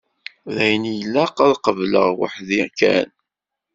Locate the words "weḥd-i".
2.19-2.63